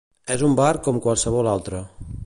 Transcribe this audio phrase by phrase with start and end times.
[0.35, 1.85] És un bar com qualsevol altre.